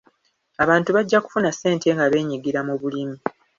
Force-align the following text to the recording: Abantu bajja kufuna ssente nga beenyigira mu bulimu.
Abantu 0.63 0.89
bajja 0.95 1.17
kufuna 1.25 1.49
ssente 1.51 1.87
nga 1.95 2.05
beenyigira 2.11 2.59
mu 2.67 2.75
bulimu. 2.81 3.15